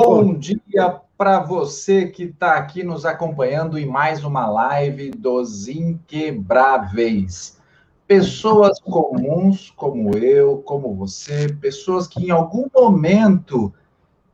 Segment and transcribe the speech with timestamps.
[0.00, 7.58] Bom dia para você que está aqui nos acompanhando em mais uma live dos Inquebráveis.
[8.06, 13.74] Pessoas comuns como eu, como você, pessoas que em algum momento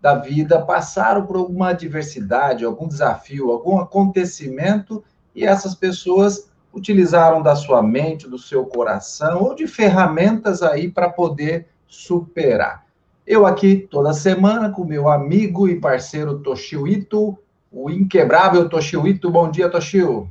[0.03, 5.03] da vida passaram por alguma adversidade, algum desafio, algum acontecimento
[5.35, 11.09] e essas pessoas utilizaram da sua mente, do seu coração ou de ferramentas aí para
[11.09, 12.84] poder superar.
[13.27, 17.39] Eu aqui toda semana com meu amigo e parceiro Toshio Ito,
[17.73, 19.31] o inquebrável Toshio Ito.
[19.31, 20.29] Bom dia, Toshio.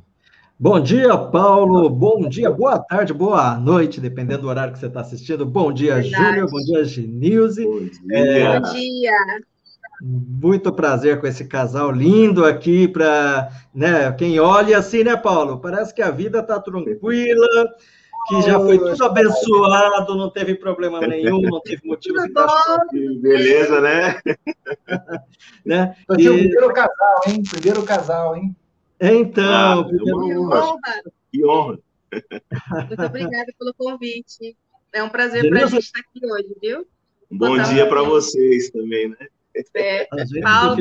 [0.60, 1.90] Bom dia, Paulo.
[1.90, 5.44] Bom dia, boa tarde, boa noite, dependendo do horário que você está assistindo.
[5.44, 6.46] Bom dia, Júlia.
[6.46, 7.66] Bom dia, Genilze.
[7.66, 8.16] Bom dia.
[8.16, 8.60] É...
[8.60, 9.12] Bom dia.
[10.00, 15.60] Muito prazer com esse casal lindo aqui para, né, quem olha assim, né, Paulo?
[15.60, 17.48] Parece que a vida está tranquila,
[18.28, 22.48] que já foi tudo abençoado, não teve problema nenhum, não teve motivo de estar
[23.22, 24.22] Beleza, né?
[25.66, 25.96] né?
[26.18, 26.30] E...
[26.30, 27.44] o primeiro casal, hein?
[27.50, 28.56] Primeiro casal, hein?
[29.00, 30.22] Então, ah, primeiro...
[30.22, 31.04] que honra.
[31.32, 31.80] Que honra.
[32.88, 34.56] Muito obrigada pelo convite.
[34.94, 36.88] É um prazer para a gente estar aqui hoje, viu?
[37.32, 39.28] bom dia para vocês também, né?
[39.76, 40.08] É,
[40.42, 40.78] Paulo,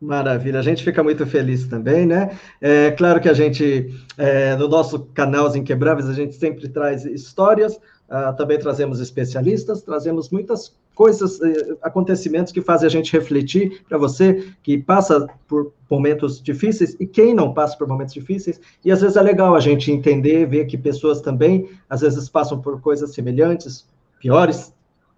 [0.00, 2.38] Maravilha, a gente fica muito feliz também, né?
[2.60, 7.04] É claro que a gente, é, no nosso canal Os Inquebráveis, a gente sempre traz
[7.04, 13.84] histórias, uh, também trazemos especialistas, trazemos muitas coisas, eh, acontecimentos que fazem a gente refletir
[13.88, 18.60] para você que passa por momentos difíceis e quem não passa por momentos difíceis.
[18.84, 22.60] E às vezes é legal a gente entender, ver que pessoas também, às vezes, passam
[22.60, 23.86] por coisas semelhantes,
[24.18, 24.72] piores,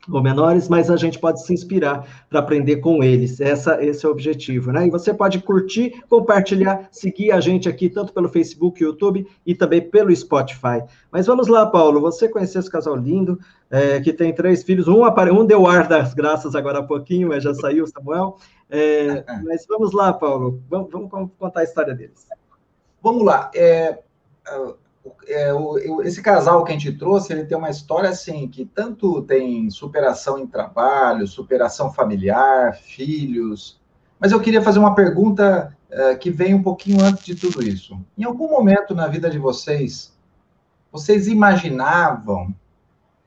[0.08, 3.40] ou menores, mas a gente pode se inspirar para aprender com eles.
[3.40, 4.86] Essa, esse é o objetivo, né?
[4.86, 9.80] E você pode curtir, compartilhar, seguir a gente aqui, tanto pelo Facebook, YouTube e também
[9.80, 10.82] pelo Spotify.
[11.10, 13.38] Mas vamos lá, Paulo, você conheceu esse casal lindo,
[13.70, 17.42] é, que tem três filhos, um, um deu ar das graças agora há pouquinho, mas
[17.42, 18.38] já saiu, Samuel.
[18.70, 22.26] É, mas vamos lá, Paulo, vamos, vamos, contar a história deles.
[23.02, 23.50] Vamos lá.
[23.54, 23.98] É,
[25.26, 29.22] é, o, esse casal que a gente trouxe, ele tem uma história assim, que tanto
[29.22, 33.80] tem superação em trabalho, superação familiar, filhos.
[34.18, 37.98] Mas eu queria fazer uma pergunta é, que vem um pouquinho antes de tudo isso.
[38.16, 40.12] Em algum momento na vida de vocês,
[40.92, 42.54] vocês imaginavam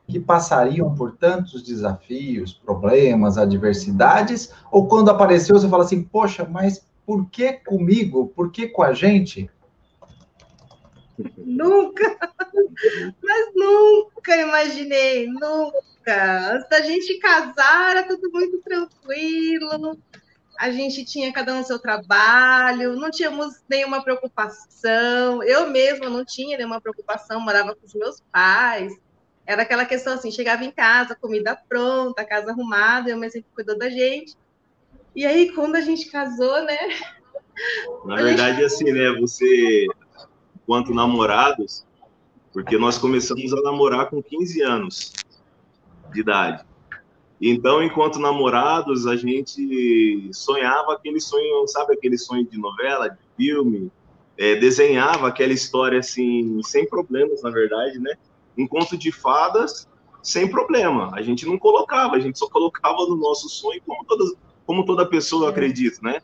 [0.07, 4.51] que passariam por tantos desafios, problemas, adversidades?
[4.71, 8.27] Ou quando apareceu, você fala assim, poxa, mas por que comigo?
[8.35, 9.49] Por que com a gente?
[11.37, 12.17] Nunca,
[13.21, 16.53] mas nunca imaginei, nunca.
[16.53, 19.97] Antes da gente casar, era tudo muito tranquilo.
[20.59, 25.43] A gente tinha cada um seu trabalho, não tínhamos nenhuma preocupação.
[25.43, 28.93] Eu mesma não tinha nenhuma preocupação, morava com os meus pais.
[29.45, 33.89] Era aquela questão assim: chegava em casa, comida pronta, casa arrumada, eu mesma cuidou da
[33.89, 34.35] gente.
[35.15, 36.77] E aí, quando a gente casou, né?
[38.05, 39.11] Na verdade, assim, né?
[39.19, 39.85] Você
[40.65, 41.85] quanto namorados,
[42.51, 45.13] porque nós começamos a namorar com 15 anos
[46.11, 46.63] de idade.
[47.41, 53.91] Então, enquanto namorados, a gente sonhava aquele sonho, sabe aquele sonho de novela, de filme,
[54.37, 58.15] é, desenhava aquela história assim, sem problemas, na verdade, né?
[58.57, 59.89] Um conto de fadas,
[60.21, 61.11] sem problema.
[61.13, 64.33] A gente não colocava, a gente só colocava no nosso sonho, como, todas,
[64.65, 66.21] como toda pessoa acredita, né?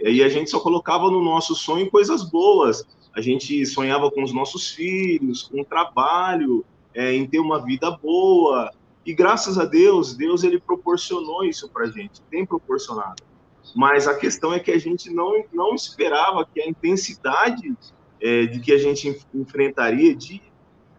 [0.00, 2.84] E a gente só colocava no nosso sonho coisas boas,
[3.14, 7.90] a gente sonhava com os nossos filhos, com o trabalho, é, em ter uma vida
[7.90, 8.70] boa.
[9.06, 13.22] E graças a Deus, Deus ele proporcionou isso para gente, tem proporcionado.
[13.74, 17.74] Mas a questão é que a gente não, não esperava que a intensidade
[18.20, 20.40] é, de que a gente enfrentaria de,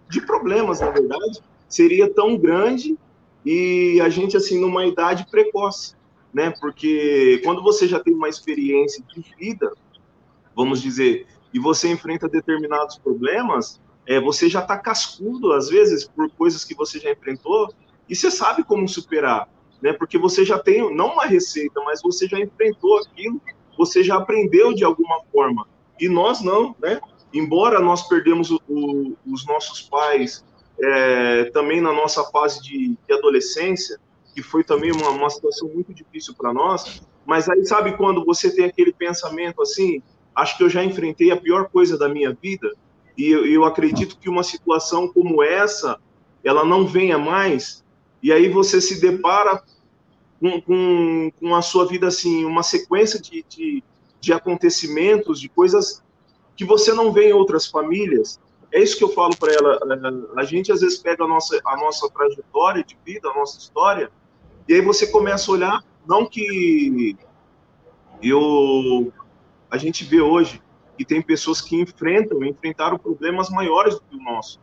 [0.09, 2.97] de problemas, na verdade, seria tão grande
[3.45, 5.95] e a gente, assim, numa idade precoce,
[6.33, 6.53] né?
[6.59, 9.71] Porque quando você já tem uma experiência de vida,
[10.55, 16.29] vamos dizer, e você enfrenta determinados problemas, é, você já está cascudo, às vezes, por
[16.31, 17.73] coisas que você já enfrentou,
[18.09, 19.47] e você sabe como superar,
[19.81, 19.93] né?
[19.93, 23.41] Porque você já tem, não uma receita, mas você já enfrentou aquilo,
[23.77, 25.65] você já aprendeu de alguma forma.
[25.97, 26.99] E nós não, né?
[27.33, 30.43] Embora nós perdemos o, o, os nossos pais
[30.77, 33.97] é, também na nossa fase de, de adolescência,
[34.33, 38.53] que foi também uma, uma situação muito difícil para nós, mas aí sabe quando você
[38.53, 40.03] tem aquele pensamento assim,
[40.35, 42.71] acho que eu já enfrentei a pior coisa da minha vida
[43.17, 45.97] e eu, eu acredito que uma situação como essa
[46.43, 47.83] ela não venha mais.
[48.21, 49.63] E aí você se depara
[50.39, 53.83] com, com, com a sua vida assim uma sequência de, de,
[54.19, 56.03] de acontecimentos de coisas
[56.55, 58.39] que você não vê em outras famílias.
[58.71, 59.79] É isso que eu falo para ela
[60.35, 64.11] a gente às vezes pega a nossa a nossa trajetória de vida a nossa história
[64.67, 67.15] e aí você começa a olhar não que
[68.21, 69.13] eu
[69.69, 70.61] a gente vê hoje
[70.97, 74.59] que tem pessoas que enfrentam, enfrentaram problemas maiores do que o nosso.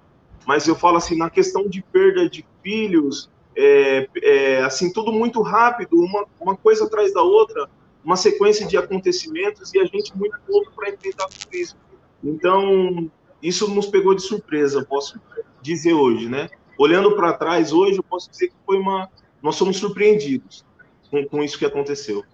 [0.46, 5.43] Mas eu falo assim, na questão de perda de filhos, é, é, assim, tudo muito
[5.43, 7.69] rápido, uma, uma coisa atrás da outra,
[8.04, 11.76] uma sequência de acontecimentos e a gente muito pouco para enfrentar tudo isso.
[12.25, 13.10] Então,
[13.43, 15.20] isso nos pegou de surpresa, posso
[15.60, 16.49] dizer hoje, né?
[16.78, 19.08] Olhando para trás hoje, eu posso dizer que foi uma,
[19.43, 20.64] nós somos surpreendidos
[21.10, 22.25] com, com isso que aconteceu.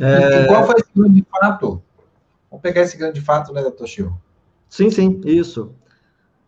[0.00, 0.44] É...
[0.44, 1.82] E qual foi esse grande fato?
[2.50, 4.16] Vamos pegar esse grande fato, né, Toshio?
[4.68, 5.74] Sim, sim, isso.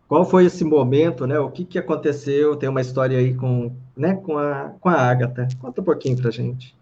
[0.07, 1.39] Qual foi esse momento, né?
[1.39, 2.55] O que, que aconteceu?
[2.55, 5.47] Tem uma história aí com, né, com a, com a Agatha.
[5.61, 6.75] Conta um pouquinho pra gente.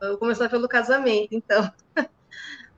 [0.00, 1.70] Vou começar pelo casamento, então.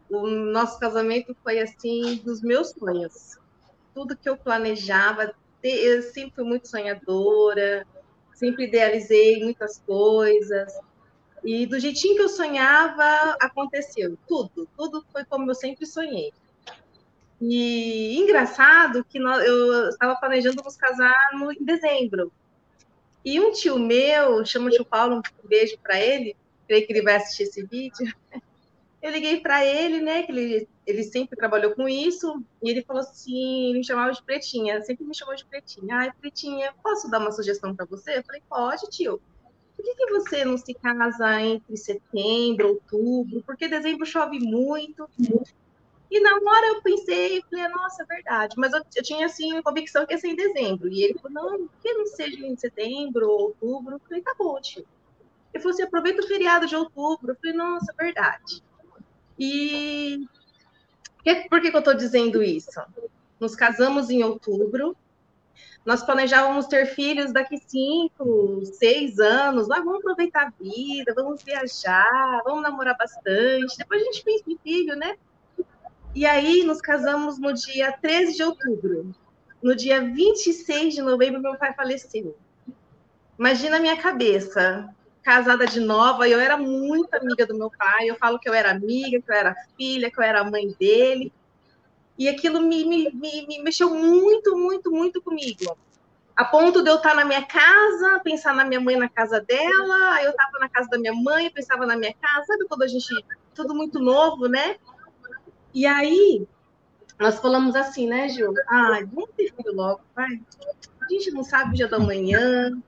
[0.08, 3.38] O nosso casamento foi assim dos meus sonhos.
[3.92, 7.84] Tudo que eu planejava, eu sempre fui muito sonhadora,
[8.32, 10.72] sempre idealizei muitas coisas.
[11.44, 14.16] E do jeitinho que eu sonhava, aconteceu.
[14.26, 16.32] Tudo, tudo foi como eu sempre sonhei.
[17.40, 22.32] E engraçado que nós, eu estava planejando nos casar no, em dezembro.
[23.24, 26.36] E um tio meu, chama o tio Paulo, um beijo para ele,
[26.66, 28.14] creio que ele vai assistir esse vídeo.
[29.02, 33.02] Eu liguei para ele, né, que ele, ele sempre trabalhou com isso, e ele falou
[33.02, 35.96] assim, ele me chamava de Pretinha, sempre me chamou de Pretinha.
[35.96, 38.18] Ai, Pretinha, posso dar uma sugestão para você?
[38.18, 39.20] Eu falei, pode, tio.
[39.76, 43.42] Por que, que você não se casa entre setembro, outubro?
[43.44, 45.08] Porque dezembro chove muito.
[46.10, 48.54] E na hora eu pensei, falei, nossa, é verdade.
[48.56, 50.88] Mas eu, eu, tinha, assim, a convicção que ia ser em dezembro.
[50.88, 53.96] E ele falou, não, que não seja em setembro ou outubro?
[53.96, 54.86] Eu falei, tá bom, tio.
[55.52, 57.32] Ele falou assim, aproveita o feriado de outubro.
[57.32, 58.62] Eu falei, nossa, é verdade.
[59.38, 60.26] E
[61.50, 62.80] por que, que eu estou dizendo isso?
[63.40, 64.96] Nos casamos em outubro,
[65.86, 69.68] nós planejávamos ter filhos daqui cinco, seis anos.
[69.68, 73.78] Lá vamos aproveitar a vida, vamos viajar, vamos namorar bastante.
[73.78, 75.16] Depois a gente pensa em filho, né?
[76.12, 79.14] E aí nos casamos no dia 13 de outubro.
[79.62, 82.36] No dia 26 de novembro, meu pai faleceu.
[83.38, 84.92] Imagina a minha cabeça,
[85.22, 88.10] casada de nova, eu era muito amiga do meu pai.
[88.10, 91.32] Eu falo que eu era amiga, que eu era filha, que eu era mãe dele.
[92.18, 95.76] E aquilo me, me, me, me mexeu muito, muito, muito comigo.
[96.34, 100.22] A ponto de eu estar na minha casa, pensar na minha mãe na casa dela,
[100.22, 103.08] eu estava na casa da minha mãe, pensava na minha casa, sabe quando a gente.
[103.54, 104.76] Tudo muito novo, né?
[105.72, 106.46] E aí,
[107.18, 108.52] nós falamos assim, né, Gil?
[108.68, 110.40] Ai, vamos ter filho logo, vai.
[111.00, 112.78] A gente não sabe o dia da manhã.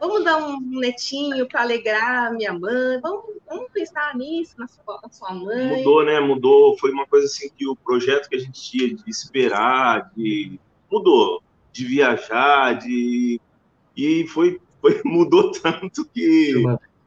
[0.00, 3.00] Vamos dar um netinho para alegrar minha mãe.
[3.00, 5.78] Vamos, vamos pensar nisso, na sua, na sua mãe.
[5.78, 6.20] Mudou, né?
[6.20, 6.78] Mudou.
[6.78, 10.58] Foi uma coisa assim que o projeto que a gente tinha de esperar, de.
[10.90, 11.42] Mudou.
[11.72, 13.40] De viajar, de.
[13.96, 16.52] E foi, foi mudou tanto que.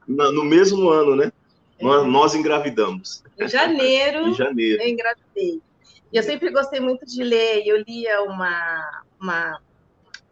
[0.07, 1.31] no mesmo ano, né?
[1.79, 3.23] Nós, nós engravidamos.
[3.39, 5.61] Em janeiro, em janeiro, eu engravidei.
[6.11, 7.65] E eu sempre gostei muito de ler.
[7.65, 9.61] Eu lia uma, uma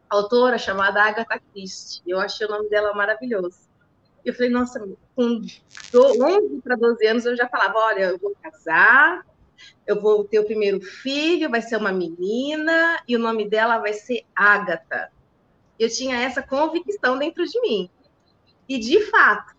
[0.09, 2.01] autora chamada Agatha Christie.
[2.07, 3.69] Eu achei o nome dela maravilhoso.
[4.25, 4.79] Eu falei, nossa,
[5.15, 9.25] com 11 para 12 anos eu já falava: olha, eu vou casar,
[9.85, 13.93] eu vou ter o primeiro filho, vai ser uma menina, e o nome dela vai
[13.93, 15.11] ser Agatha.
[15.77, 17.89] Eu tinha essa convicção dentro de mim.
[18.67, 19.55] E, de fato,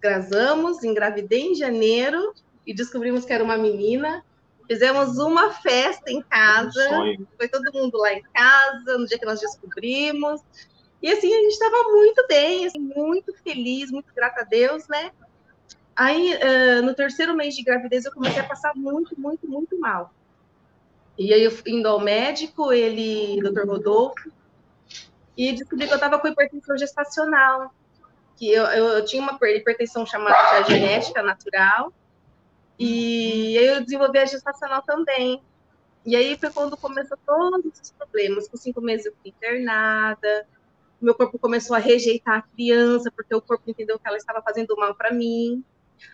[0.00, 2.34] casamos, engravidei em janeiro
[2.66, 4.24] e descobrimos que era uma menina.
[4.66, 6.88] Fizemos uma festa em casa,
[7.36, 10.40] foi todo mundo lá em casa no dia que nós descobrimos.
[11.02, 15.12] E assim, a gente estava muito bem, assim, muito feliz, muito grata a Deus, né?
[15.94, 20.12] Aí, uh, no terceiro mês de gravidez, eu comecei a passar muito, muito, muito mal.
[21.18, 24.30] E aí, eu indo ao médico, ele, doutor Rodolfo,
[25.36, 27.72] e descobri que eu estava com hipertensão gestacional
[28.36, 31.92] que eu, eu, eu tinha uma hipertensão chamada de genética natural,
[32.78, 35.42] e aí eu desenvolvi a gestacional também.
[36.04, 38.48] E aí foi quando começou todos os problemas.
[38.48, 40.46] Com cinco meses eu fui internada,
[41.00, 44.76] meu corpo começou a rejeitar a criança, porque o corpo entendeu que ela estava fazendo
[44.76, 45.64] mal para mim.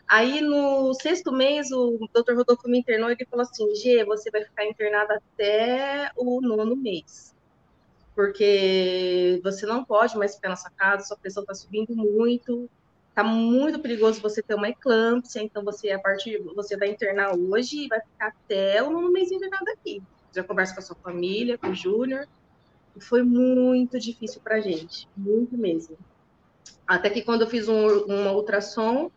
[0.07, 4.31] Aí, no sexto mês, o doutor Rodolfo me internou e ele falou assim: Gê, você
[4.31, 7.33] vai ficar internada até o nono mês
[8.14, 12.69] porque você não pode mais ficar na sua casa, sua pressão está subindo muito,
[13.12, 17.85] está muito perigoso você ter uma eclâmpsia, então você a partir você vai internar hoje
[17.85, 20.02] e vai ficar até um mês internado aqui.
[20.35, 22.26] Já conversa com a sua família, com o Júnior.
[22.99, 25.97] Foi muito difícil para a gente, muito mesmo.
[26.87, 29.11] Até que quando eu fiz um, uma ultrassom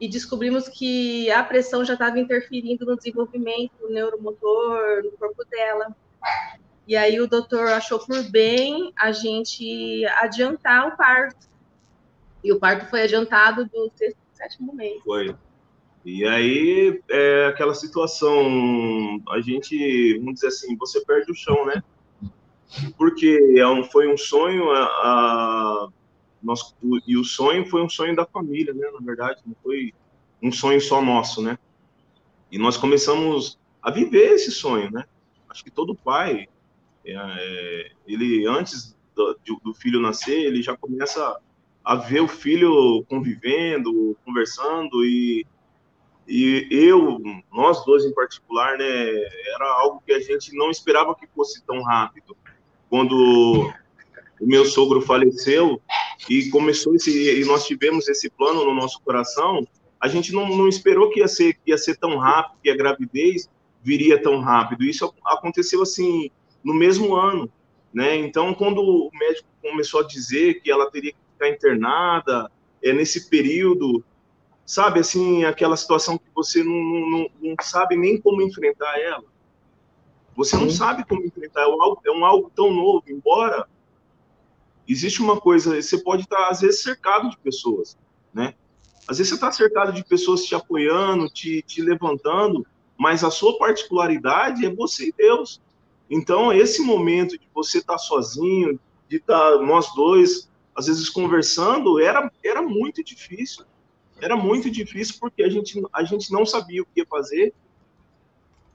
[0.00, 5.94] e descobrimos que a pressão já estava interferindo no desenvolvimento neuromotor no corpo dela.
[6.86, 11.53] E aí o doutor achou por bem a gente adiantar o parto.
[12.44, 15.02] E o parto foi adiantado do sexto, sétimo mês.
[15.02, 15.34] Foi.
[16.04, 21.82] E aí, é aquela situação, a gente, vamos dizer assim, você perde o chão, né?
[22.98, 25.88] Porque é um, foi um sonho, a, a
[26.42, 28.86] nós, o, e o sonho foi um sonho da família, né?
[28.92, 29.94] Na verdade, não foi
[30.42, 31.58] um sonho só nosso, né?
[32.52, 35.04] E nós começamos a viver esse sonho, né?
[35.48, 36.46] Acho que todo pai,
[37.06, 41.40] é, é ele antes do, do, filho nascer, ele já começa
[41.84, 45.46] a ver o filho convivendo, conversando e
[46.26, 47.20] e eu,
[47.52, 49.10] nós dois em particular, né,
[49.54, 52.34] era algo que a gente não esperava que fosse tão rápido.
[52.88, 53.70] Quando
[54.40, 55.80] o meu sogro faleceu
[56.28, 59.66] e começou esse, e nós tivemos esse plano no nosso coração,
[60.00, 62.76] a gente não, não esperou que ia ser, que ia ser tão rápido, que a
[62.76, 63.50] gravidez
[63.82, 64.84] viria tão rápido.
[64.84, 66.30] Isso aconteceu assim
[66.62, 67.50] no mesmo ano,
[67.92, 68.16] né?
[68.16, 72.50] Então, quando o médico começou a dizer que ela teria que ficar internada,
[72.82, 74.04] é nesse período,
[74.64, 79.24] sabe, assim, aquela situação que você não, não, não sabe nem como enfrentar ela.
[80.36, 83.68] Você não sabe como enfrentar, é um, algo, é um algo tão novo, embora
[84.86, 87.96] existe uma coisa, você pode estar, às vezes, cercado de pessoas,
[88.32, 88.54] né?
[89.06, 93.56] Às vezes você está cercado de pessoas te apoiando, te, te levantando, mas a sua
[93.58, 95.60] particularidade é você e Deus.
[96.10, 101.08] Então, esse momento de você estar tá sozinho, de estar tá nós dois, às vezes,
[101.08, 103.64] conversando, era, era muito difícil
[104.20, 107.52] era muito difícil porque a gente, a gente não sabia o que fazer.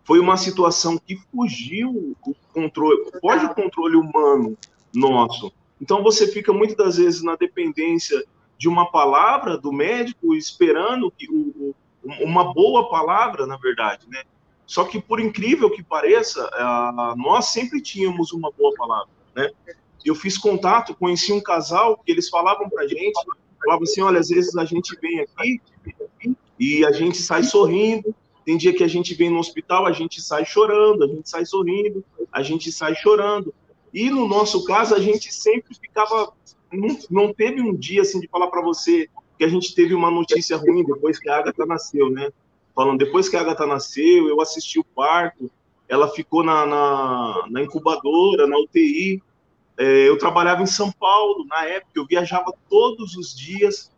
[0.04, 4.58] Foi uma situação que fugiu o controle, foge o controle humano
[4.94, 5.52] nosso.
[5.80, 8.24] Então você fica muitas das vezes na dependência
[8.58, 11.76] de uma palavra do médico, esperando que o,
[12.22, 14.24] uma boa palavra, na verdade, né?
[14.66, 16.48] Só que por incrível que pareça,
[17.18, 19.50] nós sempre tínhamos uma boa palavra, né?
[20.06, 23.14] Eu fiz contato, conheci um casal que eles falavam para gente
[23.60, 25.62] falava assim, olha, às vezes a gente vem aqui
[26.60, 28.16] e a gente sai sorrindo,
[28.46, 31.46] tem dia que a gente vem no hospital, a gente sai chorando, a gente sai
[31.46, 33.54] sorrindo, a gente sai chorando.
[33.94, 36.34] E no nosso caso, a gente sempre ficava.
[36.72, 40.12] Não, não teve um dia assim de falar para você que a gente teve uma
[40.12, 42.30] notícia ruim depois que a Agatha nasceu, né?
[42.76, 45.50] Falando, depois que a Agatha nasceu, eu assisti o parto,
[45.88, 49.22] ela ficou na, na, na incubadora, na UTI,
[49.86, 53.92] eu trabalhava em São Paulo na época, eu viajava todos os dias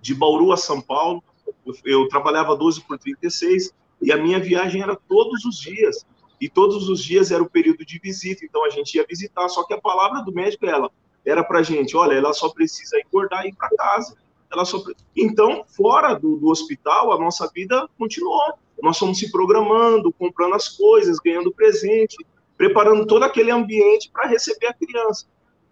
[0.00, 1.22] de Bauru a São Paulo.
[1.66, 6.06] Eu, eu trabalhava 12 por 36 e a minha viagem era todos os dias.
[6.40, 9.48] E todos os dias era o período de visita, então a gente ia visitar.
[9.48, 10.90] Só que a palavra do médico ela
[11.24, 14.16] era para gente: olha, ela só precisa engordar e ir para casa.
[14.52, 14.82] Ela só...
[15.16, 18.54] Então, fora do, do hospital, a nossa vida continuou.
[18.82, 22.16] Nós fomos se programando, comprando as coisas, ganhando presente,
[22.56, 25.26] preparando todo aquele ambiente para receber a criança.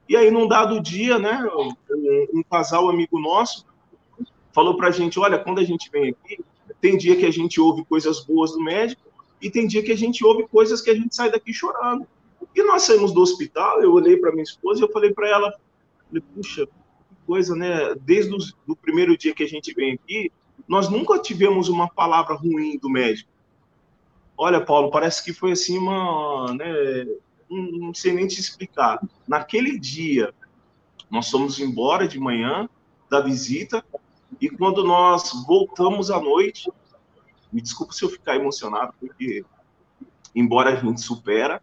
[0.09, 3.67] E aí, num dado dia, né, um, um casal amigo nosso
[4.53, 6.45] falou para a gente: olha, quando a gente vem aqui,
[6.81, 9.03] tem dia que a gente ouve coisas boas do médico
[9.41, 12.07] e tem dia que a gente ouve coisas que a gente sai daqui chorando.
[12.55, 15.53] E nós saímos do hospital, eu olhei para minha esposa e eu falei para ela:
[16.35, 17.95] puxa, que coisa, né?
[18.01, 18.35] Desde
[18.67, 20.31] o primeiro dia que a gente vem aqui,
[20.69, 23.31] nós nunca tivemos uma palavra ruim do médico.
[24.45, 26.53] Olha, Paulo, parece que foi assim uma.
[26.53, 27.07] Né,
[27.49, 29.01] não sei nem te explicar.
[29.29, 30.35] Naquele dia,
[31.09, 32.69] nós fomos embora de manhã
[33.09, 33.85] da visita,
[34.41, 36.69] e quando nós voltamos à noite,
[37.53, 39.45] me desculpa se eu ficar emocionado, porque,
[40.35, 41.63] embora a gente supera,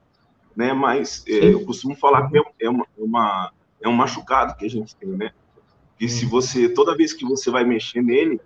[0.55, 4.55] né, mas é, eu costumo falar que é, é, uma, é, uma, é um machucado
[4.55, 5.33] que a gente tem, né?
[6.00, 8.39] E se você, toda vez que você vai mexer nele,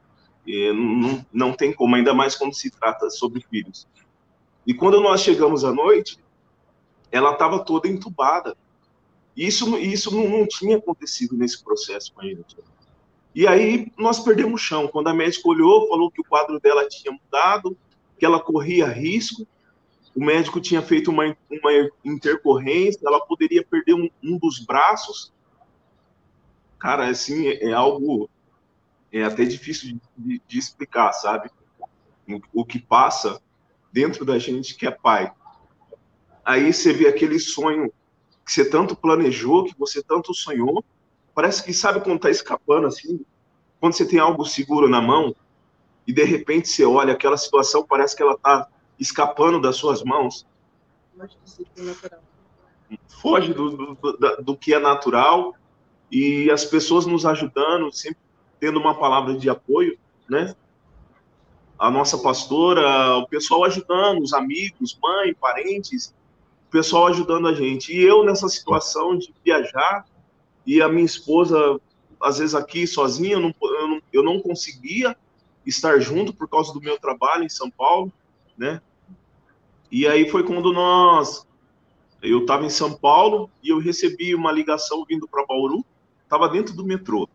[0.48, 3.88] é, não, não tem como, ainda mais quando se trata sobre filhos.
[4.66, 6.18] E quando nós chegamos à noite,
[7.12, 8.56] ela estava toda entubada.
[9.36, 12.58] Isso, isso não, não, tinha acontecido nesse processo com a gente.
[13.36, 14.88] E aí nós perdemos o chão.
[14.88, 17.78] Quando a médica olhou, falou que o quadro dela tinha mudado,
[18.18, 19.48] que ela corria risco.
[20.16, 25.34] O médico tinha feito uma, uma intercorrência, ela poderia perder um, um dos braços.
[26.78, 28.30] Cara, assim, é, é algo
[29.12, 31.50] é até difícil de, de, de explicar, sabe?
[32.28, 33.40] O, o que passa
[33.94, 35.32] dentro da gente que é pai.
[36.44, 37.94] Aí você vê aquele sonho
[38.44, 40.84] que você tanto planejou, que você tanto sonhou,
[41.34, 43.24] parece que sabe quando tá escapando assim,
[43.80, 45.36] quando você tem algo seguro na mão
[46.06, 48.68] e de repente você olha aquela situação, parece que ela tá
[49.00, 50.46] escapando das suas mãos.
[53.22, 55.56] Foge do, do, do, do que é natural
[56.12, 58.20] e as pessoas nos ajudando, sempre
[58.60, 59.98] tendo uma palavra de apoio,
[60.30, 60.56] né?
[61.84, 66.16] A nossa pastora, o pessoal ajudando, os amigos, mãe, parentes,
[66.70, 67.92] o pessoal ajudando a gente.
[67.92, 70.06] E eu nessa situação de viajar
[70.66, 71.78] e a minha esposa
[72.22, 75.14] às vezes aqui sozinho, eu não, eu não, eu não conseguia
[75.66, 78.14] estar junto por causa do meu trabalho em São Paulo,
[78.58, 78.82] né?
[79.92, 81.46] E aí foi quando nós
[82.22, 85.84] eu estava em São Paulo e eu recebi uma ligação vindo para Bauru,
[86.24, 87.28] estava dentro do metrô.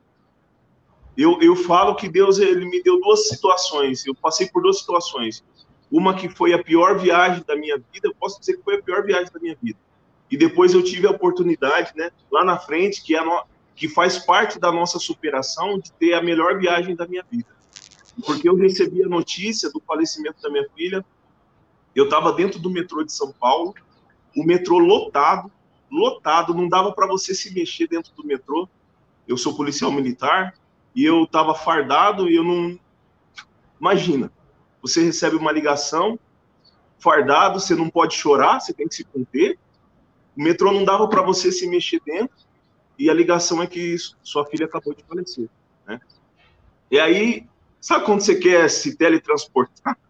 [1.19, 5.43] Eu, eu falo que Deus ele me deu duas situações, eu passei por duas situações.
[5.91, 8.83] Uma que foi a pior viagem da minha vida, eu posso dizer que foi a
[8.83, 9.77] pior viagem da minha vida.
[10.31, 13.43] E depois eu tive a oportunidade, né, lá na frente, que, é no,
[13.75, 17.49] que faz parte da nossa superação, de ter a melhor viagem da minha vida.
[18.25, 21.05] Porque eu recebi a notícia do falecimento da minha filha,
[21.97, 23.75] eu estava dentro do metrô de São Paulo,
[24.37, 25.51] o metrô lotado,
[25.91, 28.69] lotado, não dava para você se mexer dentro do metrô.
[29.27, 30.55] Eu sou policial militar
[30.99, 32.77] e eu estava fardado e eu não.
[33.81, 34.33] Imagina,
[34.83, 36.19] você recebe uma ligação,
[36.99, 39.57] fardado, você não pode chorar, você tem que se conter.
[40.37, 42.37] O metrô não dava para você se mexer dentro
[42.99, 45.49] e a ligação é que sua filha acabou de falecer,
[45.87, 46.01] né?
[46.91, 47.47] E aí,
[47.81, 49.97] sabe quando você quer se teletransportar?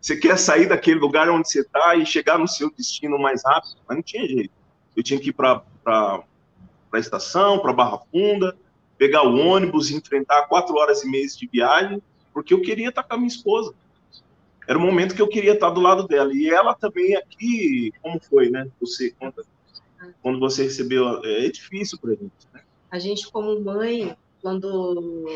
[0.00, 3.78] Você quer sair daquele lugar onde você está e chegar no seu destino mais rápido,
[3.86, 4.54] mas não tinha jeito.
[4.96, 8.56] Eu tinha que ir para a estação, para Barra Funda,
[8.98, 12.02] pegar o ônibus, enfrentar quatro horas e meia de viagem,
[12.34, 13.72] porque eu queria estar com a minha esposa.
[14.66, 16.34] Era o momento que eu queria estar do lado dela.
[16.34, 18.68] E ela também aqui, como foi, né?
[18.80, 19.42] Você conta
[20.22, 22.32] quando você recebeu, é, é difícil para a gente.
[22.52, 22.60] Né?
[22.90, 25.26] A gente como mãe, quando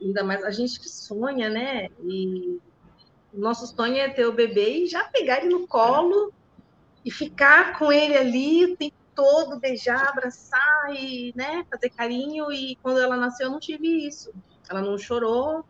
[0.00, 1.88] ainda mais a gente sonha, né?
[2.02, 2.58] E
[3.32, 6.32] o nosso sonho é ter o bebê e já pegar ele no colo
[7.04, 12.52] e ficar com ele ali o tempo todo, beijar, abraçar e né, fazer carinho.
[12.52, 14.32] E quando ela nasceu, eu não tive isso.
[14.68, 15.64] Ela não chorou,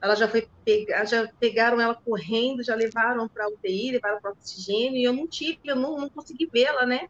[0.00, 4.98] ela já foi pegar, já pegaram ela correndo, já levaram para UTI, levaram para oxigênio,
[4.98, 7.08] e eu não tive, eu não, não consegui vê-la, né?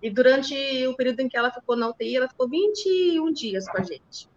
[0.00, 0.54] E durante
[0.86, 4.28] o período em que ela ficou na UTI, ela ficou 21 dias com a gente.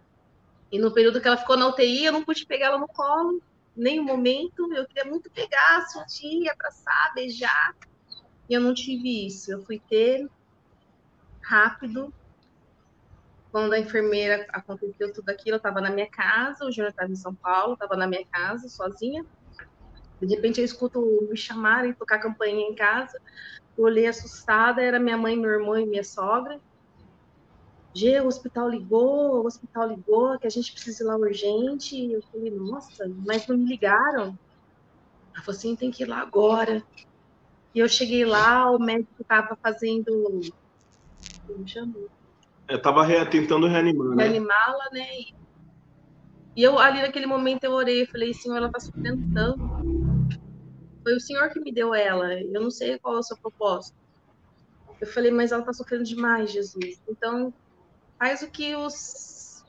[0.72, 3.42] E no período que ela ficou na UTI, eu não pude pegar ela no colo,
[3.76, 4.72] nenhum momento.
[4.74, 7.76] Eu queria muito pegar, sentir, abraçar, beijar.
[8.50, 9.52] E eu não tive isso.
[9.52, 10.28] Eu fui ter
[11.50, 12.14] rápido.
[13.52, 17.16] Quando a enfermeira aconteceu tudo aquilo, eu estava na minha casa, o Júnior estava em
[17.16, 19.26] São Paulo, estava na minha casa, sozinha.
[20.22, 23.20] De repente eu escuto me chamarem, tocar campainha em casa.
[23.76, 26.60] Eu olhei assustada, era minha mãe, meu irmão e minha sogra.
[27.96, 32.12] G, o hospital ligou, o hospital ligou, que a gente precisa ir lá urgente.
[32.12, 34.38] Eu falei, nossa, mas não me ligaram.
[35.34, 36.84] Ela falou assim, tem que ir lá agora.
[37.74, 40.40] E eu cheguei lá, o médico estava fazendo.
[41.50, 42.10] Como chamou?
[42.68, 43.26] Eu estava re...
[43.26, 44.24] tentando reanimar, né?
[44.24, 45.08] Reanimá-la, né?
[46.56, 46.64] E...
[46.64, 49.60] eu, ali naquele momento, eu orei, falei, senhor, ela está sofrendo tanto.
[51.02, 53.98] Foi o senhor que me deu ela, eu não sei qual é o seu propósito.
[55.02, 57.02] Eu falei, mas ela está sofrendo demais, Jesus.
[57.10, 57.54] Então,
[58.20, 59.66] faz o que os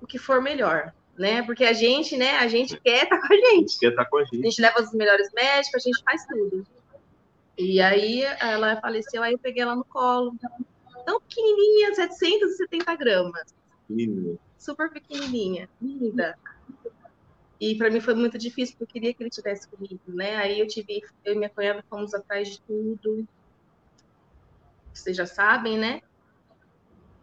[0.00, 1.42] o que for melhor, né?
[1.42, 3.78] Porque a gente, né, a gente quer estar tá com a gente.
[3.78, 4.40] Quer estar tá com a gente.
[4.40, 6.66] A gente leva os melhores médicos, a gente faz tudo.
[7.58, 10.36] E aí ela faleceu, aí eu peguei ela no colo.
[11.04, 13.54] Tão pequenininha, 770 gramas.
[14.56, 16.38] Super pequenininha, linda.
[17.60, 20.36] E para mim foi muito difícil, porque eu queria que ele tivesse comigo, né?
[20.36, 23.26] Aí eu tive, eu e minha cunhada fomos atrás de tudo.
[24.94, 26.00] Vocês já sabem, né?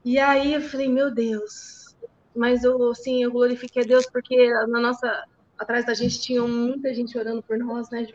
[0.03, 1.95] E aí eu falei, meu Deus.
[2.35, 5.23] Mas eu, assim, eu glorifiquei a Deus porque na nossa,
[5.57, 8.05] atrás da gente tinha muita gente orando por nós, né?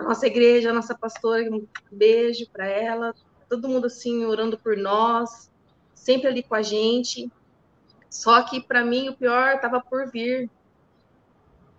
[0.00, 3.14] A nossa igreja, a nossa pastora, um beijo para ela.
[3.48, 5.50] Todo mundo assim orando por nós,
[5.94, 7.30] sempre ali com a gente.
[8.08, 10.50] Só que para mim o pior estava por vir.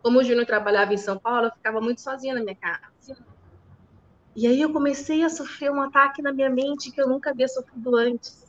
[0.01, 3.17] Como o Júnior trabalhava em São Paulo, eu ficava muito sozinha na minha casa.
[4.35, 7.47] E aí eu comecei a sofrer um ataque na minha mente que eu nunca havia
[7.47, 8.41] sofrido antes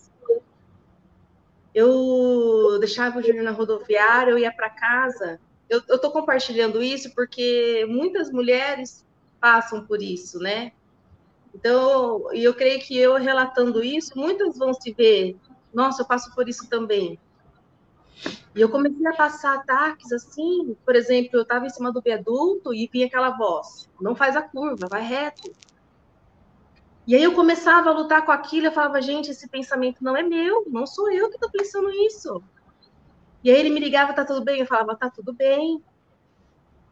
[1.74, 5.40] eu deixava o Júnior na rodoviária, eu ia para casa.
[5.68, 9.04] Eu estou compartilhando isso porque muitas mulheres
[9.42, 10.70] passam por isso, né?
[11.52, 15.36] Então, eu creio que eu relatando isso, muitas vão se ver,
[15.74, 17.20] nossa, eu passo por isso também.
[18.54, 22.72] E eu comecei a passar ataques assim, por exemplo, eu estava em cima do viaduto
[22.72, 25.54] e vinha aquela voz: não faz a curva, vai reto.
[27.04, 30.22] E aí eu começava a lutar com aquilo, eu falava, gente, esse pensamento não é
[30.22, 32.42] meu, não sou eu que estou pensando isso.
[33.42, 34.60] E aí ele me ligava, tá tudo bem?
[34.60, 35.82] Eu falava, tá tudo bem.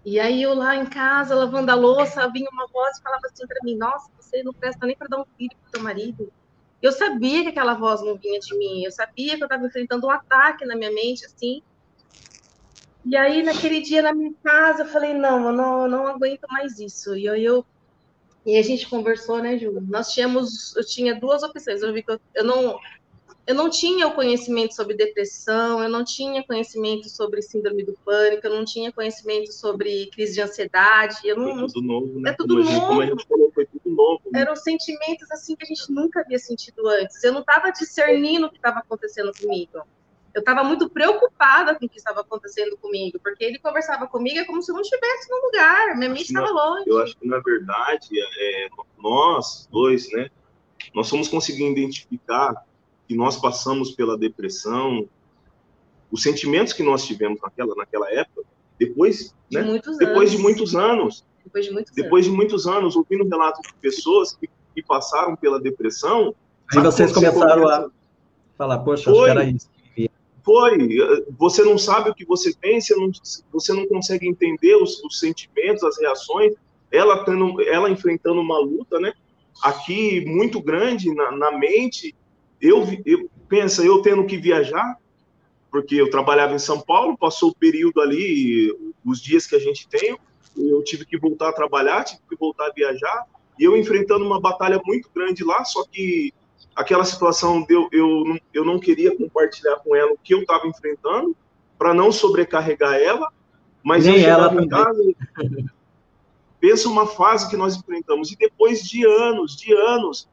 [0.04, 3.46] E aí eu lá em casa, lavando a louça, vinha uma voz e falava assim
[3.46, 6.32] para mim, nossa, você não presta nem para dar um filho pro teu marido.
[6.80, 10.06] Eu sabia que aquela voz não vinha de mim, eu sabia que eu estava enfrentando
[10.06, 11.62] um ataque na minha mente, assim.
[13.04, 16.78] E aí, naquele dia na minha casa, eu falei, não, eu não, não aguento mais
[16.78, 17.14] isso.
[17.16, 17.64] E aí eu
[18.44, 19.80] e a gente conversou, né, Ju?
[19.82, 21.82] Nós tínhamos, eu tinha duas opções.
[21.82, 22.78] Eu vi que eu, eu não,
[23.50, 28.46] eu não tinha o conhecimento sobre depressão, eu não tinha conhecimento sobre síndrome do pânico,
[28.46, 31.16] eu não tinha conhecimento sobre crise de ansiedade.
[31.24, 32.30] Eu não, foi tudo novo, né?
[32.30, 32.86] É tudo como novo.
[32.86, 34.22] como a gente falou, foi tudo novo.
[34.30, 34.42] Né?
[34.42, 37.24] Eram sentimentos assim que a gente nunca havia sentido antes.
[37.24, 39.80] Eu não estava discernindo o que estava acontecendo comigo.
[40.32, 44.44] Eu estava muito preocupada com o que estava acontecendo comigo, porque ele conversava comigo é
[44.44, 46.84] como se eu não estivesse no lugar, minha mente estava longe.
[46.86, 50.30] Eu acho que, na verdade, é, nós dois, né,
[50.94, 52.64] nós fomos conseguir identificar
[53.10, 55.08] que nós passamos pela depressão,
[56.12, 58.42] os sentimentos que nós tivemos naquela, naquela época,
[58.78, 60.30] depois, de né, muitos depois anos.
[60.30, 62.30] de muitos anos, Depois de muitos depois anos.
[62.30, 66.32] de muitos anos, ouvindo relatos de pessoas que, que passaram pela depressão.
[66.72, 67.90] Aí vocês você começaram começa- a
[68.56, 69.28] falar, poxa, Foi.
[69.30, 69.68] era isso.
[70.44, 70.78] Foi,
[71.36, 73.10] você não sabe o que você tem, você não,
[73.52, 76.54] você não consegue entender os, os sentimentos, as reações,
[76.92, 79.12] ela, tendo, ela enfrentando uma luta, né?
[79.64, 82.14] Aqui, muito grande na, na mente,
[82.60, 84.96] eu, eu, pensa, eu tendo que viajar,
[85.70, 88.72] porque eu trabalhava em São Paulo, passou o período ali,
[89.04, 90.18] os dias que a gente tem,
[90.56, 93.24] eu tive que voltar a trabalhar, tive que voltar a viajar,
[93.58, 96.32] e eu enfrentando uma batalha muito grande lá, só que
[96.74, 100.40] aquela situação de eu, eu, não- eu não queria compartilhar com ela o que eu
[100.40, 101.36] estava enfrentando,
[101.78, 103.32] para não sobrecarregar ela,
[103.82, 105.14] mas Nem eu chegava ela em casa,
[106.60, 110.28] pensa uma fase que nós enfrentamos, e depois de anos, de anos,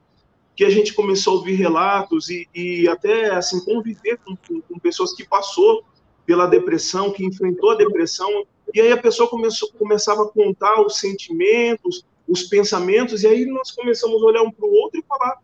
[0.57, 4.79] que a gente começou a ouvir relatos e, e até assim conviver com, com, com
[4.79, 5.85] pessoas que passou
[6.25, 8.27] pela depressão, que enfrentou a depressão,
[8.73, 13.69] e aí a pessoa começou, começava a contar os sentimentos, os pensamentos, e aí nós
[13.69, 15.37] começamos a olhar um para o outro e falar: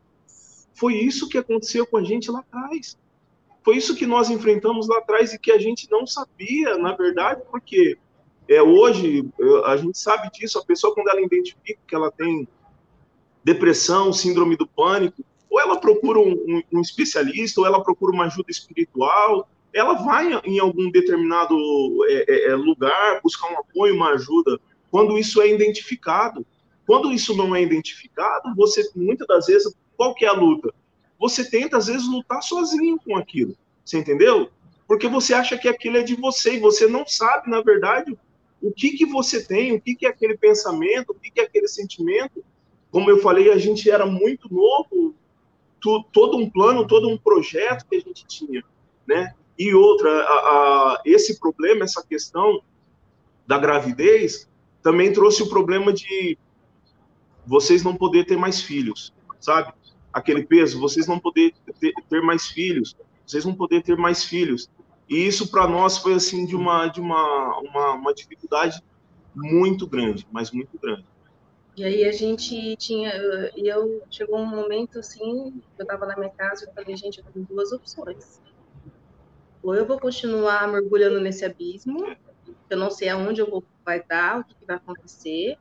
[0.73, 2.97] foi isso que aconteceu com a gente lá atrás.
[3.63, 7.43] Foi isso que nós enfrentamos lá atrás e que a gente não sabia, na verdade,
[7.49, 7.97] porque
[8.49, 9.23] é, hoje
[9.65, 10.57] a gente sabe disso.
[10.59, 12.45] A pessoa, quando ela identifica que ela tem
[13.43, 18.25] depressão, síndrome do pânico, ou ela procura um, um- um especialista, ou ela procura uma
[18.25, 21.55] ajuda espiritual, ela vai em algum determinado
[22.07, 24.59] é, é, é, lugar buscar um apoio, uma ajuda,
[24.91, 26.45] quando isso é identificado.
[26.85, 30.73] Quando isso não é identificado, você, muitas das vezes, qual que é a luta?
[31.17, 34.49] Você tenta, às vezes, lutar sozinho com aquilo, você entendeu?
[34.85, 38.17] Porque você acha que aquilo é de você, e você não sabe, na verdade,
[38.61, 41.43] o que, que você tem, o que, que é aquele pensamento, o que, que é
[41.45, 42.43] aquele sentimento.
[42.93, 45.15] Como eu falei, a gente era muito novo,
[45.81, 48.63] tu- todo um plano, todo um projeto que a gente tinha,
[49.07, 49.33] né?
[49.57, 50.21] E outra, a-
[50.93, 52.61] a- esse problema, essa questão
[53.47, 54.47] da gravidez,
[54.83, 56.37] também trouxe o problema de
[57.47, 59.73] vocês não poder ter mais filhos, sabe?
[60.13, 64.69] Aquele peso, vocês não poder ter, ter mais filhos, vocês não poder ter mais filhos.
[65.09, 68.79] E isso para nós foi assim de uma de uma, uma, uma dificuldade
[69.35, 71.05] muito grande, mas muito grande.
[71.75, 73.11] E aí a gente tinha,
[73.55, 77.25] e eu chegou um momento assim, eu estava na minha casa, eu falei, gente, eu
[77.33, 78.39] tenho duas opções.
[79.63, 82.15] Ou eu vou continuar mergulhando nesse abismo,
[82.69, 85.57] eu não sei aonde eu vou vai dar, o que, que vai acontecer.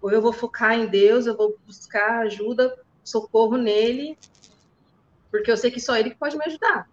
[0.00, 4.16] Ou eu vou focar em Deus, eu vou buscar ajuda, socorro nele,
[5.30, 6.88] porque eu sei que só ele que pode me ajudar.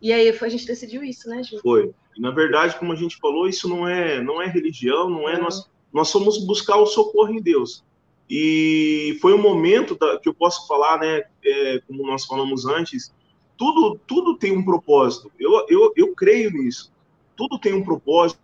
[0.00, 1.60] E aí foi- a gente decidiu isso, né, gente?
[1.60, 1.92] Foi.
[2.16, 5.34] E, na verdade, como a gente falou, isso não é não é religião, não é
[5.34, 5.44] Não.
[5.44, 7.84] nós nós fomos buscar o socorro em Deus.
[8.30, 13.12] E foi um momento da- que eu posso falar, né, é, como nós falamos antes,
[13.56, 15.32] tudo tudo tem um propósito.
[15.38, 16.92] Eu, eu, eu creio nisso.
[17.36, 18.40] Tudo tem um propósito,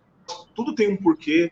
[0.55, 1.51] tudo tem um porquê.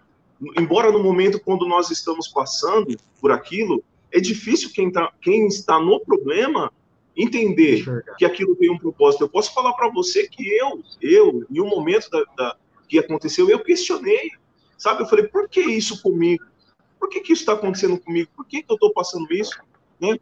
[0.60, 5.79] Embora no momento quando nós estamos passando por aquilo, é difícil quem, tá, quem está
[5.79, 6.71] no problema
[7.15, 7.84] entender
[8.17, 9.23] que aquilo tem um propósito.
[9.23, 12.56] Eu posso falar para você que eu, eu, em um momento da, da-
[12.89, 14.32] que aconteceu, eu questionei,
[14.83, 15.01] sabe?
[15.01, 16.43] Eu falei, por que isso comigo?
[16.99, 18.29] Por que, que isso está acontecendo comigo?
[18.35, 19.57] Por que, que eu estou passando isso?
[19.97, 20.19] Né?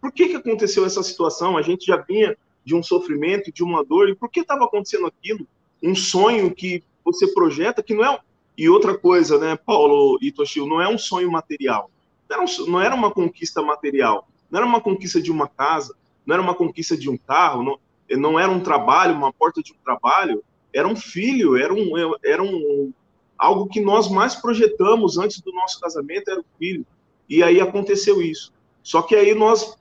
[0.00, 1.56] Por que, que aconteceu essa situação?
[1.56, 5.06] A gente já vinha de um sofrimento, de uma dor, e por que estava acontecendo
[5.06, 5.46] aquilo?
[5.80, 8.18] Um sonho que você projeta que não é.
[8.58, 11.88] E outra coisa, né, Paulo e Toshio, não é um sonho material.
[12.28, 14.26] Não era, um- não era uma conquista material.
[14.50, 15.94] Não era uma conquista de uma casa,
[16.26, 17.78] não era uma conquista de um carro, não,
[18.18, 21.92] não era um trabalho, uma porta de um trabalho, era um filho, era um,
[22.24, 22.92] era um
[23.38, 26.86] algo que nós mais projetamos antes do nosso casamento, era o filho.
[27.28, 28.52] E aí aconteceu isso.
[28.82, 29.76] Só que aí nós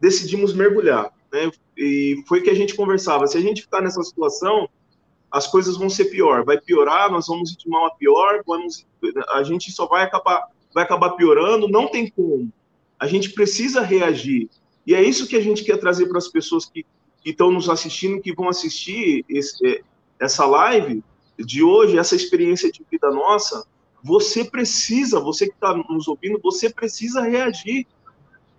[0.00, 1.50] decidimos mergulhar, né?
[1.76, 4.68] E foi que a gente conversava, se a gente ficar nessa situação,
[5.30, 8.86] as coisas vão ser pior, vai piorar, nós vamos ir de mal a pior, vamos,
[9.30, 12.50] a gente só vai acabar, vai acabar piorando, não tem como.
[12.98, 14.48] A gente precisa reagir.
[14.86, 16.86] E é isso que a gente quer trazer para as pessoas que
[17.26, 19.82] que estão nos assistindo, que vão assistir esse, é,
[20.20, 21.02] essa live
[21.38, 23.66] de hoje, essa experiência de vida nossa.
[24.02, 27.86] Você precisa, você que está nos ouvindo, você precisa reagir.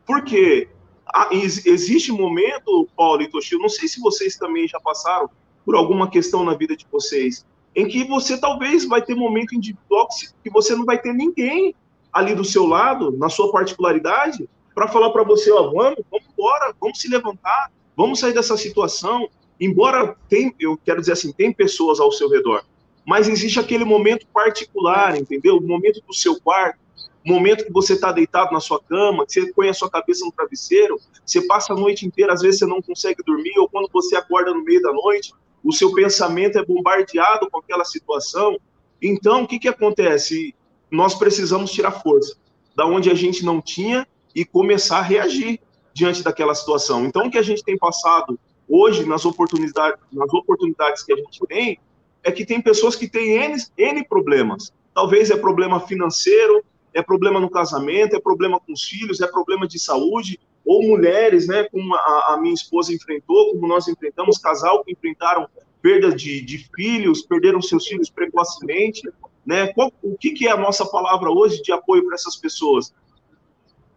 [0.06, 0.70] Por quê?
[1.14, 5.30] ah, existe momento, Paulo e Toshio, não sei se vocês também já passaram
[5.66, 10.08] por alguma questão na vida de vocês, em que você talvez vai ter momento individual
[10.44, 11.76] que você não vai ter ninguém
[12.12, 16.74] ali do seu lado, na sua particularidade, para falar para você, ó, vamos, vamos embora,
[16.80, 19.28] vamos se levantar, vamos sair dessa situação.
[19.60, 22.64] Embora tem, eu quero dizer assim, tem pessoas ao seu redor,
[23.06, 25.58] mas existe aquele momento particular, entendeu?
[25.58, 26.80] O momento do seu quarto,
[27.26, 30.32] momento que você está deitado na sua cama, que você põe a sua cabeça no
[30.32, 34.16] travesseiro, você passa a noite inteira, às vezes você não consegue dormir, ou quando você
[34.16, 38.58] acorda no meio da noite, o seu pensamento é bombardeado com aquela situação.
[39.02, 40.56] Então, o que, que acontece?
[40.90, 42.36] Nós precisamos tirar força
[42.76, 45.60] da onde a gente não tinha e começar a reagir
[45.94, 47.06] diante daquela situação.
[47.06, 51.40] Então, o que a gente tem passado hoje nas oportunidades, nas oportunidades que a gente
[51.48, 51.80] tem,
[52.24, 54.74] é que tem pessoas que têm N, N problemas.
[54.94, 59.68] Talvez é problema financeiro, é problema no casamento, é problema com os filhos, é problema
[59.68, 64.84] de saúde, ou mulheres, né, como a, a minha esposa enfrentou, como nós enfrentamos, casal
[64.84, 65.48] que enfrentaram
[65.82, 69.02] perda de, de filhos, perderam seus filhos precocemente,
[69.46, 69.68] né?
[69.68, 72.94] Qual, o que, que é a nossa palavra hoje de apoio para essas pessoas?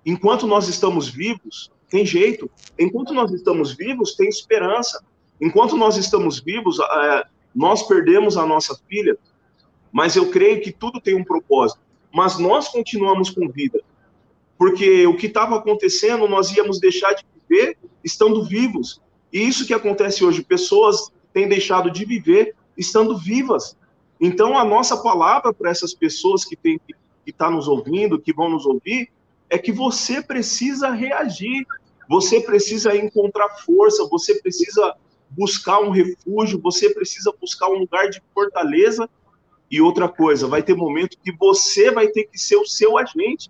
[0.06, 2.50] Enquanto nós estamos vivos, tem jeito.
[2.78, 5.04] Enquanto nós estamos vivos, tem esperança.
[5.40, 7.24] Enquanto nós estamos vivos, é,
[7.54, 9.18] nós perdemos a nossa filha,
[9.92, 11.80] mas eu creio que tudo tem um propósito
[12.12, 13.80] mas nós continuamos com vida.
[14.58, 19.00] Porque o que estava acontecendo, nós íamos deixar de viver estando vivos.
[19.32, 23.76] E isso que acontece hoje, pessoas têm deixado de viver estando vivas.
[24.20, 26.78] Então, a nossa palavra para essas pessoas que estão
[27.24, 29.10] que tá nos ouvindo, que vão nos ouvir,
[29.50, 31.66] é que você precisa reagir,
[32.10, 34.96] você precisa encontrar força, você precisa
[35.30, 39.08] buscar um refúgio, você precisa buscar um lugar de fortaleza
[39.70, 43.48] e outra coisa, vai ter momento que você vai ter que ser o seu agente.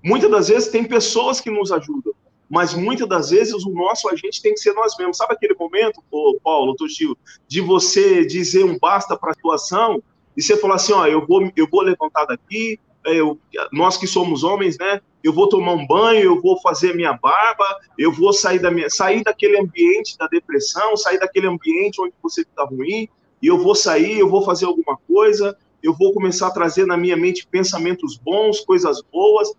[0.00, 2.14] Muitas das vezes tem pessoas que nos ajudam,
[2.48, 5.16] mas muitas das vezes o nosso agente tem que ser nós mesmos.
[5.16, 7.18] Sabe aquele momento, ô, Paulo, Toshio,
[7.48, 10.00] de você dizer um basta para a situação
[10.36, 13.38] e você falar assim, ó, eu vou, eu vou levantar daqui, eu,
[13.72, 15.00] nós que somos homens, né?
[15.22, 17.64] Eu vou tomar um banho, eu vou fazer minha barba,
[17.96, 22.42] eu vou sair da minha, sair daquele ambiente da depressão, sair daquele ambiente onde você
[22.42, 23.08] está ruim,
[23.42, 26.96] e eu vou sair, eu vou fazer alguma coisa, eu vou começar a trazer na
[26.96, 29.52] minha mente pensamentos bons, coisas boas.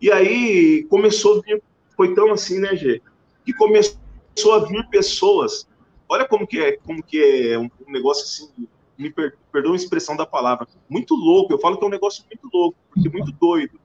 [0.00, 1.62] E aí começou a vir,
[1.96, 3.00] foi tão assim, né, Gê?
[3.44, 5.66] Que começou a vir pessoas.
[6.08, 9.76] Olha como que é, como que é um, um negócio assim, me per, perdoa a
[9.76, 11.52] expressão da palavra, muito louco.
[11.52, 13.78] Eu falo que é um negócio muito louco, porque muito doido.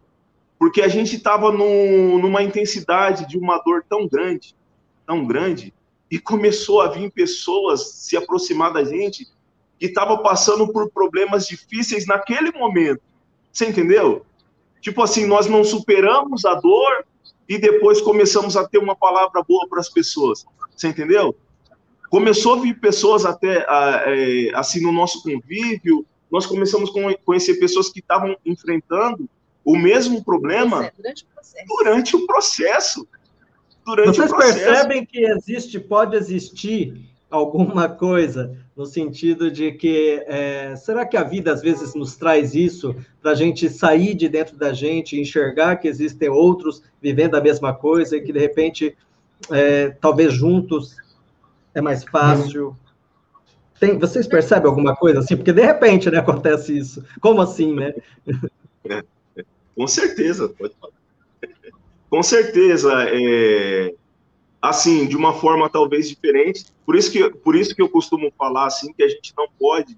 [0.57, 4.55] Porque a gente estava numa intensidade de uma dor tão grande,
[5.05, 5.73] tão grande,
[6.09, 9.25] e começou a vir pessoas se aproximar da gente
[9.79, 13.01] que estava passando por problemas difíceis naquele momento.
[13.51, 14.25] Você entendeu?
[14.81, 17.05] Tipo assim, nós não superamos a dor
[17.47, 20.45] e depois começamos a ter uma palavra boa para as pessoas.
[20.75, 21.35] Você entendeu?
[22.11, 27.87] Começou a vir pessoas até é, assim no nosso convívio, nós começamos a conhecer pessoas
[27.87, 29.29] que estavam enfrentando
[29.63, 31.65] o mesmo problema durante o processo.
[31.67, 33.07] Durante o processo.
[33.85, 34.59] Durante Vocês o processo.
[34.59, 41.23] percebem que existe, pode existir alguma coisa no sentido de que é, será que a
[41.23, 45.77] vida às vezes nos traz isso para a gente sair de dentro da gente, enxergar
[45.77, 48.97] que existem outros vivendo a mesma coisa e que de repente
[49.49, 50.97] é, talvez juntos
[51.73, 52.75] é mais fácil.
[53.79, 55.35] Tem, vocês percebem alguma coisa assim?
[55.35, 57.03] Porque de repente né, acontece isso.
[57.19, 57.93] Como assim, né?
[59.75, 60.93] Com certeza, pode falar.
[62.09, 63.93] Com certeza, é,
[64.61, 66.65] assim, de uma forma talvez diferente.
[66.85, 69.97] Por isso que, por isso que eu costumo falar assim que a gente não pode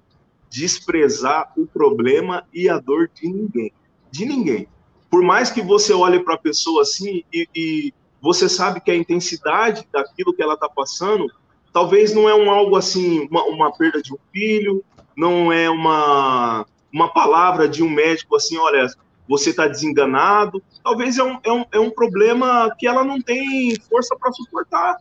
[0.50, 3.74] desprezar o problema e a dor de ninguém,
[4.12, 4.68] de ninguém.
[5.10, 8.96] Por mais que você olhe para a pessoa assim e, e, você sabe que a
[8.96, 11.30] intensidade daquilo que ela está passando,
[11.74, 14.84] talvez não é um algo assim, uma, uma perda de um filho,
[15.18, 18.86] não é uma uma palavra de um médico assim, olha,
[19.28, 20.62] você está desenganado.
[20.84, 24.98] Talvez é um, é, um, é um problema que ela não tem força para suportar.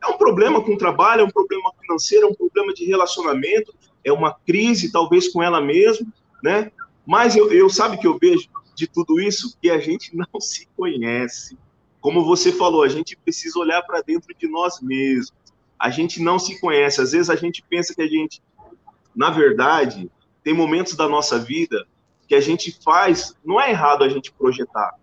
[0.00, 3.74] É um problema com o trabalho, é um problema financeiro, é um problema de relacionamento,
[4.04, 6.06] é uma crise, talvez, com ela mesma,
[6.42, 6.70] né?
[7.06, 10.68] Mas eu, eu sabe que eu vejo de tudo isso que a gente não se
[10.76, 11.58] conhece.
[12.00, 15.32] Como você falou, a gente precisa olhar para dentro de nós mesmos.
[15.84, 16.98] A gente não se conhece.
[16.98, 18.40] Às vezes a gente pensa que a gente,
[19.14, 20.10] na verdade,
[20.42, 21.86] tem momentos da nossa vida
[22.26, 24.94] que a gente faz, não é errado a gente projetar,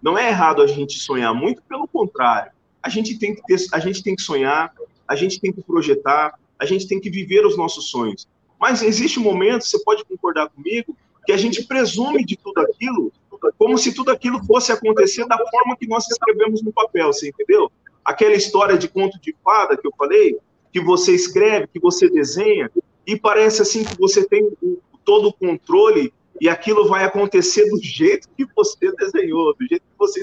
[0.00, 2.52] não é errado a gente sonhar, muito pelo contrário.
[2.80, 4.72] A gente tem que ter, a gente tem que sonhar,
[5.08, 8.28] a gente tem que projetar, a gente tem que viver os nossos sonhos.
[8.60, 10.96] Mas existe um momento, você pode concordar comigo,
[11.26, 13.12] que a gente presume de tudo aquilo
[13.58, 17.72] como se tudo aquilo fosse acontecer da forma que nós escrevemos no papel, você entendeu?
[18.04, 20.38] Aquela história de conto de fada que eu falei,
[20.72, 22.70] que você escreve, que você desenha,
[23.06, 27.82] e parece assim que você tem o, todo o controle e aquilo vai acontecer do
[27.82, 30.20] jeito que você desenhou, do jeito que você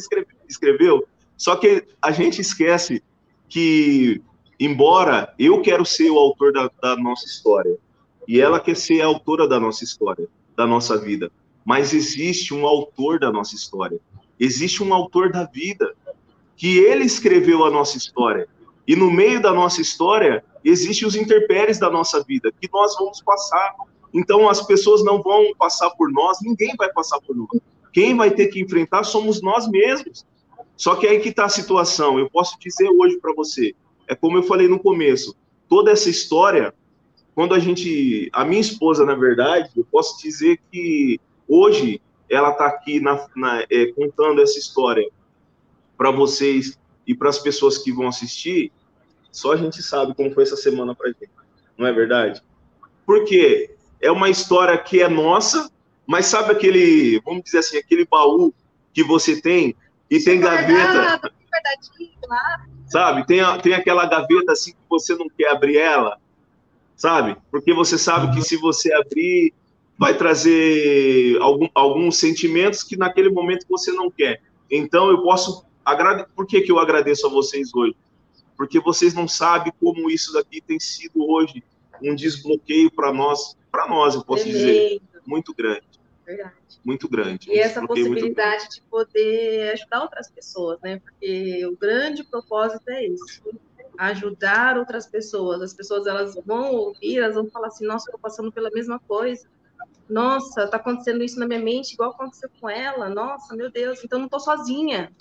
[0.47, 1.05] escreveu.
[1.35, 3.03] Só que a gente esquece
[3.49, 4.21] que,
[4.59, 7.77] embora eu quero ser o autor da, da nossa história,
[8.27, 11.31] e ela quer ser a autora da nossa história, da nossa vida,
[11.63, 13.99] mas existe um autor da nossa história,
[14.39, 15.93] existe um autor da vida,
[16.55, 18.47] que ele escreveu a nossa história.
[18.87, 23.21] E no meio da nossa história, existem os interpéries da nossa vida, que nós vamos
[23.21, 23.75] passar.
[24.13, 27.49] Então, as pessoas não vão passar por nós, ninguém vai passar por nós.
[27.91, 30.25] Quem vai ter que enfrentar somos nós mesmos.
[30.77, 32.19] Só que aí que está a situação.
[32.19, 33.73] Eu posso dizer hoje para você,
[34.07, 35.35] é como eu falei no começo,
[35.67, 36.73] toda essa história,
[37.33, 42.65] quando a gente, a minha esposa, na verdade, eu posso dizer que hoje ela está
[42.65, 45.07] aqui na, na, é, contando essa história
[45.97, 48.71] para vocês e para as pessoas que vão assistir.
[49.31, 51.29] Só a gente sabe como foi essa semana para gente,
[51.77, 52.41] não é verdade?
[53.05, 55.69] Porque é uma história que é nossa,
[56.05, 58.53] mas sabe aquele, vamos dizer assim, aquele baú
[58.93, 59.75] que você tem
[60.09, 61.31] e tem gaveta.
[62.87, 63.25] Sabe?
[63.25, 66.17] Tem, tem aquela gaveta assim que você não quer abrir ela,
[66.95, 67.35] sabe?
[67.51, 69.53] Porque você sabe que se você abrir,
[69.97, 74.41] vai trazer algum, alguns sentimentos que naquele momento você não quer.
[74.69, 76.29] Então eu posso agradecer.
[76.35, 77.95] Por que, que eu agradeço a vocês hoje?
[78.57, 81.63] Porque vocês não sabem como isso daqui tem sido hoje
[82.01, 85.83] um desbloqueio para nós, para nós, eu posso dizer, muito grande.
[86.25, 86.53] Verdade.
[86.83, 87.51] Muito grande.
[87.51, 90.99] E essa possibilidade de poder ajudar outras pessoas, né?
[90.99, 93.41] Porque o grande propósito é isso.
[93.97, 95.61] Ajudar outras pessoas.
[95.61, 99.47] As pessoas elas vão ouvir, elas vão falar assim, nossa, estou passando pela mesma coisa.
[100.09, 103.09] Nossa, está acontecendo isso na minha mente, igual aconteceu com ela.
[103.09, 105.11] Nossa, meu Deus, então não estou sozinha.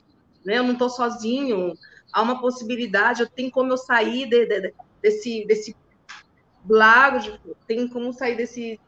[0.45, 0.59] Né?
[0.59, 1.75] Eu não estou sozinho.
[2.13, 5.77] Há uma possibilidade, eu tenho como eu sair de, de, desse, desse
[6.69, 8.81] lago, de, tem como sair desse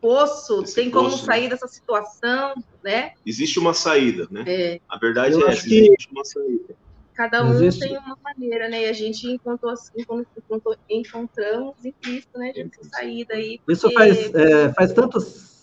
[0.00, 3.12] poço, Esse tem como poço, sair dessa situação, né?
[3.24, 4.44] Existe uma saída, né?
[4.46, 4.80] É.
[4.88, 5.78] A verdade Eu é essa, que...
[5.78, 6.76] existe uma saída.
[7.14, 7.80] Cada um existe...
[7.80, 8.82] tem uma maneira, né?
[8.82, 12.52] E a gente encontrou, assim, encontrou, encontramos em Cristo, né?
[12.54, 13.58] gente, essa saída aí.
[13.58, 13.72] Porque...
[13.72, 15.55] Isso faz, é, faz tantos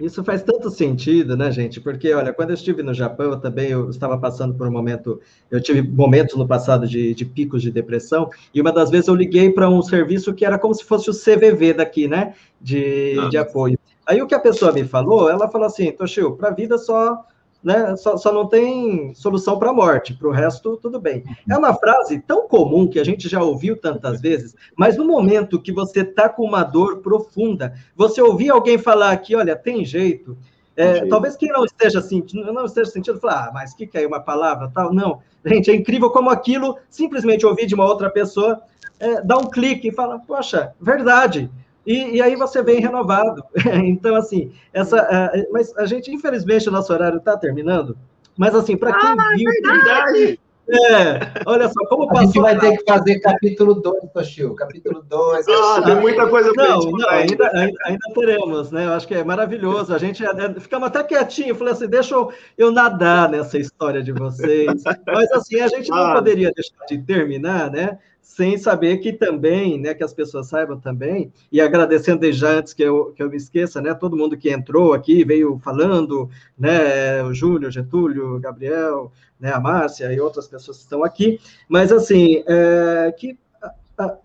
[0.00, 1.80] isso faz tanto sentido, né, gente?
[1.80, 5.20] Porque, olha, quando eu estive no Japão, eu também eu estava passando por um momento,
[5.50, 9.14] eu tive momentos no passado de, de picos de depressão, e uma das vezes eu
[9.14, 13.36] liguei para um serviço que era como se fosse o CVV daqui, né, de, de
[13.36, 13.78] apoio.
[14.06, 17.22] Aí o que a pessoa me falou, ela falou assim, Toshio, para a vida só
[17.62, 17.94] né?
[17.96, 21.24] Só, só não tem solução para a morte, para o resto, tudo bem.
[21.48, 25.60] É uma frase tão comum que a gente já ouviu tantas vezes, mas no momento
[25.60, 30.36] que você está com uma dor profunda, você ouvir alguém falar aqui, olha, tem jeito.
[30.74, 34.06] É, talvez quem não esteja sentindo, não esteja sentindo, falar, ah, mas que que é
[34.06, 34.92] uma palavra tal?
[34.92, 38.62] Não, gente, é incrível como aquilo, simplesmente ouvir de uma outra pessoa,
[38.98, 41.50] é, dá um clique e fala, poxa, verdade.
[41.86, 43.44] E, e, aí você vem renovado.
[43.84, 45.02] então, assim, essa.
[45.02, 47.96] Uh, mas a gente, infelizmente, o nosso horário está terminando.
[48.36, 49.50] Mas, assim, para quem ah, viu.
[49.62, 50.40] Verdade.
[50.68, 52.20] É, olha só, como passou.
[52.20, 54.54] A gente vai ter que fazer capítulo 2, Toshio.
[54.54, 55.46] Capítulo 2.
[55.48, 58.86] Ah, tem muita coisa para Não, não ainda, ainda, ainda, teremos, né?
[58.86, 59.92] Eu acho que é maravilhoso.
[59.92, 64.12] A gente é, ficamos até quietinho, falei assim: deixa eu, eu nadar nessa história de
[64.12, 64.82] vocês.
[65.06, 67.98] Mas, assim, a gente não poderia deixar de terminar, né?
[68.22, 72.72] Sem saber que também, né, que as pessoas saibam também, e agradecendo desde já antes
[72.72, 77.22] que eu, que eu me esqueça, né, todo mundo que entrou aqui, veio falando, né,
[77.24, 82.42] o Júlio, Getúlio, Gabriel, né, a Márcia e outras pessoas que estão aqui, mas assim,
[82.46, 83.36] é, que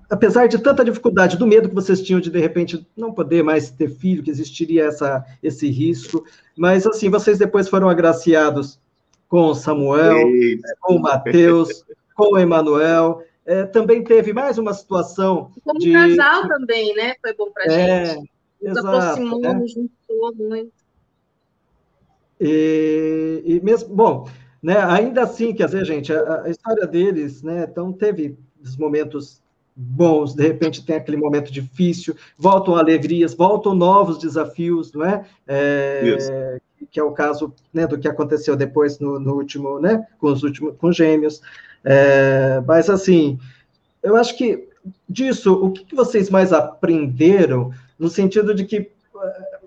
[0.10, 3.70] apesar de tanta dificuldade, do medo que vocês tinham de, de repente, não poder mais
[3.70, 6.24] ter filho, que existiria essa, esse risco,
[6.56, 8.80] mas assim, vocês depois foram agraciados
[9.28, 10.18] com o Samuel,
[10.80, 11.84] com o Mateus,
[12.16, 15.54] com o Emanuel, é, também teve mais uma situação.
[15.64, 15.93] Como de...
[15.93, 17.16] casal também, né?
[17.22, 18.32] Foi bom para a é, gente.
[18.62, 19.54] Nos exato, aproximou, né?
[19.54, 20.74] nos juntou muito.
[22.41, 24.30] E, e, mesmo, bom,
[24.62, 29.41] né, ainda assim, quer dizer, gente, a, a, história deles, né, então teve os momentos
[29.80, 35.23] bons, de repente tem aquele momento difícil, voltam alegrias, voltam novos desafios, não é?
[35.47, 36.59] é
[36.89, 40.41] que é o caso né, do que aconteceu depois no, no último, né, com os
[40.43, 41.41] últimos, com gêmeos.
[41.84, 43.38] É, mas, assim,
[44.01, 44.67] eu acho que
[45.07, 49.57] disso, o que, vocês mais aprenderam no sentido de que é,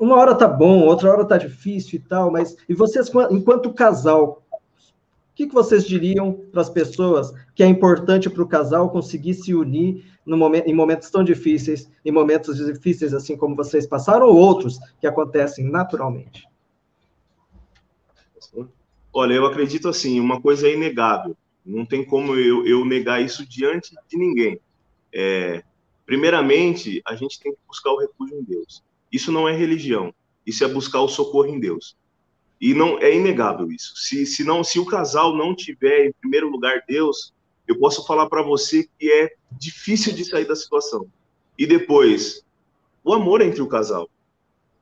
[0.00, 4.42] uma hora tá bom, outra hora tá difícil e tal, mas e vocês, enquanto casal,
[5.34, 9.34] o que, que vocês diriam para as pessoas que é importante para o casal conseguir
[9.34, 14.36] se unir momento, em momentos tão difíceis, em momentos difíceis assim como vocês passaram, ou
[14.36, 16.46] outros que acontecem naturalmente?
[19.12, 21.36] Olha, eu acredito assim, uma coisa é inegável.
[21.66, 24.60] Não tem como eu, eu negar isso diante de ninguém.
[25.12, 25.64] É,
[26.06, 28.84] primeiramente, a gente tem que buscar o refúgio em Deus.
[29.10, 30.14] Isso não é religião.
[30.46, 31.96] Isso é buscar o socorro em Deus.
[32.64, 33.94] E não é inegável isso.
[33.94, 37.30] Se, se não, se o casal não tiver em primeiro lugar Deus,
[37.68, 41.06] eu posso falar para você que é difícil de sair da situação.
[41.58, 42.42] E depois,
[43.04, 44.08] o amor entre o casal.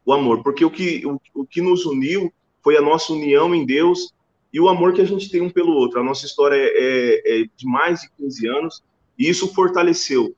[0.07, 3.67] O amor, porque o que, o, o que nos uniu foi a nossa união em
[3.67, 4.15] Deus
[4.53, 5.99] e o amor que a gente tem um pelo outro.
[5.99, 8.83] A nossa história é, é, é de mais de 15 anos
[9.19, 10.37] e isso fortaleceu.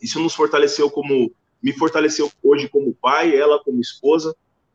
[0.00, 1.30] Isso nos fortaleceu como.
[1.62, 4.34] Me fortaleceu hoje como pai, ela como esposa.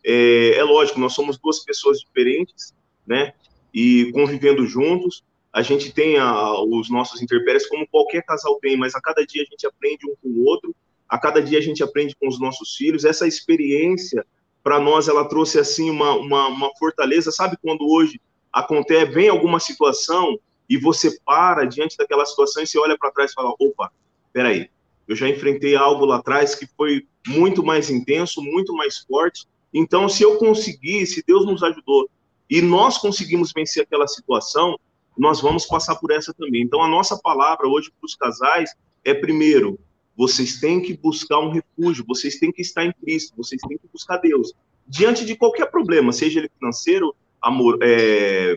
[0.10, 2.74] É, é lógico, nós somos duas pessoas diferentes,
[3.06, 3.34] né?
[3.74, 5.22] E convivendo juntos.
[5.52, 9.42] A gente tem a, os nossos interpéries, como qualquer casal tem, mas a cada dia
[9.42, 10.74] a gente aprende um com o outro,
[11.10, 13.04] a cada dia a gente aprende com os nossos filhos.
[13.04, 14.26] Essa experiência,
[14.64, 17.30] para nós, ela trouxe assim uma, uma, uma fortaleza.
[17.32, 20.40] Sabe quando hoje acontece, vem alguma situação
[20.70, 23.92] e você para diante daquela situação e você olha para trás e fala: opa,
[24.32, 24.70] peraí,
[25.08, 29.46] eu já enfrentei algo lá atrás que foi muito mais intenso, muito mais forte.
[29.74, 32.10] Então, se eu conseguir, se Deus nos ajudou
[32.50, 34.80] e nós conseguimos vencer aquela situação,
[35.18, 36.62] nós vamos passar por essa também.
[36.62, 39.80] Então, a nossa palavra hoje para os casais é: primeiro,
[40.16, 43.88] vocês têm que buscar um refúgio, vocês têm que estar em Cristo, vocês têm que
[43.92, 44.54] buscar Deus.
[44.88, 48.56] Diante de qualquer problema, seja ele financeiro, amor, é,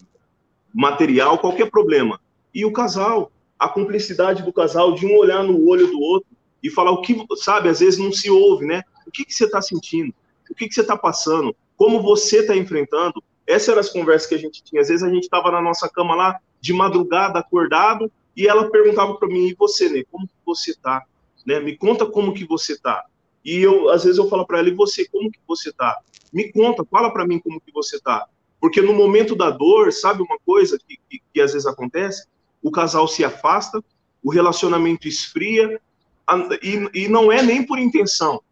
[0.73, 2.21] material, qualquer problema.
[2.55, 6.29] E o casal, a cumplicidade do casal, de um olhar no olho do outro
[6.63, 8.83] e falar o que, sabe, às vezes não se ouve, né?
[9.07, 10.15] O que, que você está sentindo?
[10.51, 11.55] O que, que você está passando?
[11.77, 13.23] Como você está enfrentando?
[13.47, 14.83] Essas eram as conversas que a gente tinha.
[14.83, 19.15] Às vezes a gente estava na nossa cama lá, de madrugada, acordado, e ela perguntava
[19.15, 20.03] para mim, e você, né?
[20.11, 21.03] Como que você está?
[21.47, 21.59] Né?
[21.61, 23.05] Me conta como que você está.
[23.45, 25.99] E eu, às vezes eu falo para ela, e você, como que você está?
[26.33, 28.27] Me conta, fala para mim como que você está.
[28.61, 32.27] Porque no momento da dor, sabe uma coisa que, que, que às vezes acontece?
[32.63, 33.83] O casal se afasta,
[34.23, 35.81] o relacionamento esfria,
[36.63, 38.43] e, e não é nem por intenção.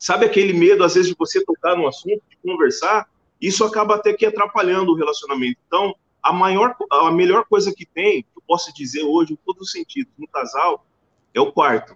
[0.00, 3.06] Sabe aquele medo, às vezes, de você tocar no assunto, de conversar?
[3.38, 5.58] Isso acaba até que atrapalhando o relacionamento.
[5.66, 9.68] Então, a maior, a melhor coisa que tem, que eu posso dizer hoje, em todos
[9.68, 10.86] os sentidos, no casal,
[11.34, 11.94] é o quarto.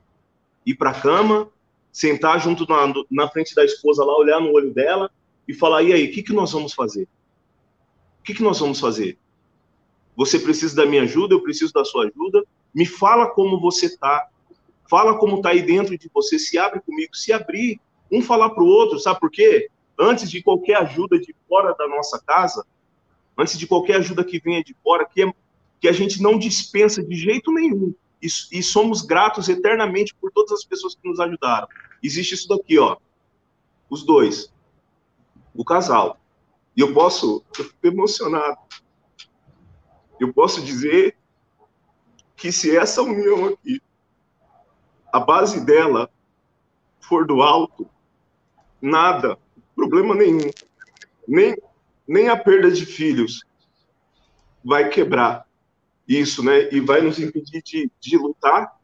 [0.67, 1.51] Ir para a cama,
[1.91, 5.11] sentar junto na, na frente da esposa lá, olhar no olho dela
[5.49, 7.09] e falar: e aí, o que, que nós vamos fazer?
[8.21, 9.19] O que, que nós vamos fazer?
[10.15, 12.45] Você precisa da minha ajuda, eu preciso da sua ajuda.
[12.75, 14.29] Me fala como você está.
[14.91, 16.39] Fala como está aí dentro de você.
[16.39, 17.17] Se abre comigo.
[17.17, 17.81] Se abrir,
[18.11, 18.99] um falar para o outro.
[18.99, 19.71] Sabe por quê?
[19.99, 22.65] Antes de qualquer ajuda de fora da nossa casa,
[23.37, 25.33] antes de qualquer ajuda que venha de fora, que, é,
[25.81, 27.95] que a gente não dispensa de jeito nenhum.
[28.23, 31.69] E, e somos gratos eternamente por todas as pessoas que nos ajudaram.
[32.03, 32.97] Existe isso daqui, ó.
[33.91, 34.53] Os dois.
[35.55, 36.19] O casal.
[36.77, 38.59] E eu posso, eu fico emocionado.
[40.19, 41.17] Eu posso dizer
[42.37, 43.81] que se essa união aqui,
[45.13, 46.11] a base dela
[47.01, 47.89] for do alto,
[48.85, 49.39] nada,
[49.75, 50.51] problema nenhum,
[51.27, 51.57] nem,
[52.07, 53.43] nem a perda de filhos
[54.65, 55.47] vai quebrar
[56.07, 56.69] isso, né?
[56.71, 58.77] E vai nos impedir de, de lutar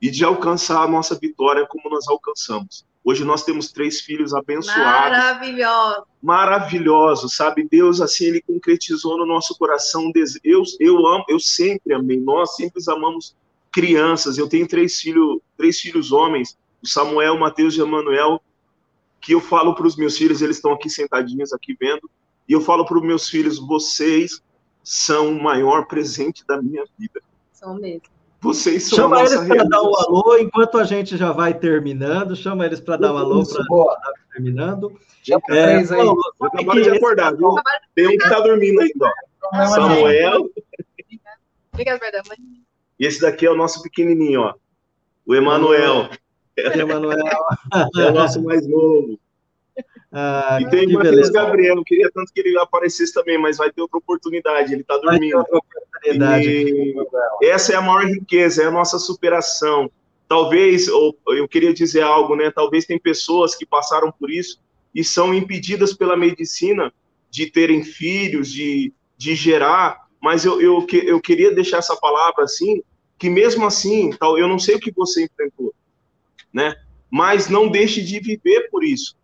[0.00, 2.86] e de alcançar a nossa vitória como nós alcançamos.
[3.02, 4.82] Hoje nós temos três filhos abençoados.
[4.84, 6.06] Maravilhoso.
[6.22, 7.68] Maravilhoso, sabe?
[7.68, 10.10] Deus, assim, ele concretizou no nosso coração.
[10.42, 12.18] Eu, eu amo, eu sempre amei.
[12.18, 13.36] Nós sempre amamos
[13.70, 14.38] crianças.
[14.38, 18.40] Eu tenho três filhos, três filhos homens, o Samuel, o Mateus e o Emanuel,
[19.24, 22.08] que eu falo para os meus filhos, eles estão aqui sentadinhos, aqui vendo,
[22.46, 24.42] e eu falo para os meus filhos, vocês
[24.82, 27.22] são o maior presente da minha vida.
[27.50, 28.02] São mesmo.
[28.38, 32.36] Vocês são chama eles para dar um alô enquanto a gente já vai terminando.
[32.36, 33.96] Chama eles para dar um alô para
[34.34, 34.92] terminando.
[35.22, 36.04] Já é, três aí.
[36.04, 37.54] Paulo, eu acabei de acordar, viu?
[37.94, 39.10] Tem um que está dormindo ainda.
[39.54, 39.66] Ó.
[39.68, 40.50] Samuel.
[41.72, 42.26] Obrigada, verdade.
[43.00, 44.54] E esse daqui é o nosso pequenininho, ó.
[45.24, 46.10] O Emanuel.
[46.56, 47.18] Emanuel.
[47.96, 49.18] É o nosso mais novo.
[50.12, 53.72] Ah, e tem o Matheus Gabriel, eu queria tanto que ele aparecesse também, mas vai
[53.72, 55.38] ter outra oportunidade, ele está dormindo.
[55.38, 56.48] Outra oportunidade.
[56.48, 59.90] E essa é a maior riqueza, é a nossa superação.
[60.28, 62.50] Talvez, ou, eu queria dizer algo, né?
[62.50, 64.60] Talvez tem pessoas que passaram por isso
[64.94, 66.92] e são impedidas pela medicina
[67.28, 72.80] de terem filhos, de, de gerar, mas eu, eu, eu queria deixar essa palavra assim,
[73.18, 75.74] que mesmo assim, tal, eu não sei o que você enfrentou,
[76.54, 76.76] né?
[77.10, 79.16] Mas não deixe de viver por isso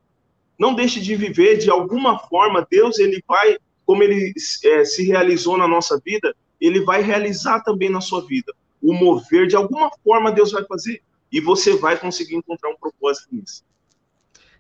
[0.60, 2.66] não deixe de viver de alguma forma.
[2.70, 3.56] Deus, ele vai,
[3.86, 8.52] como ele é, se realizou na nossa vida, ele vai realizar também na sua vida.
[8.82, 11.00] O mover, de alguma forma, Deus vai fazer.
[11.32, 13.64] E você vai conseguir encontrar um propósito nisso.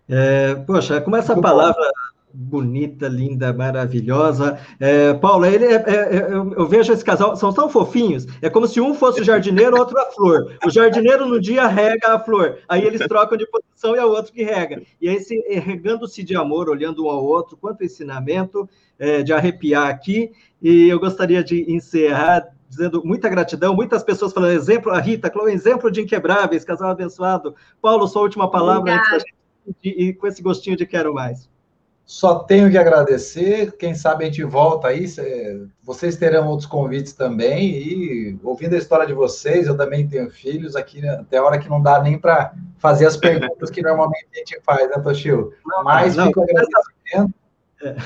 [0.08, 1.90] É, poxa, como essa palavra
[2.32, 4.58] bonita, linda, maravilhosa.
[4.78, 8.26] É, Paulo, ele é, é, é, eu, eu, vejo esse casal, são tão fofinhos.
[8.40, 10.56] É como se um fosse o jardineiro, outro a flor.
[10.64, 14.10] O jardineiro no dia rega a flor, aí eles trocam de posição e é o
[14.10, 14.82] outro que rega.
[15.00, 18.68] E aí, se, regando-se de amor, olhando um ao outro, quanto ensinamento
[18.98, 20.30] é, de arrepiar aqui.
[20.62, 25.52] E eu gostaria de encerrar dizendo muita gratidão, muitas pessoas falando exemplo, a Rita, Chloe,
[25.52, 27.56] exemplo de inquebráveis, casal abençoado.
[27.82, 29.02] Paulo, sua última palavra
[29.82, 31.48] e com esse gostinho de quero mais.
[32.10, 33.70] Só tenho que agradecer.
[33.76, 35.06] Quem sabe a gente volta aí.
[35.80, 37.70] Vocês terão outros convites também.
[37.70, 41.56] E ouvindo a história de vocês, eu também tenho filhos aqui, né, até a hora
[41.56, 45.54] que não dá nem para fazer as perguntas que normalmente a gente faz, né, Toshio?
[45.84, 47.34] Mas não, fico agradecimento.
[47.80, 47.96] É.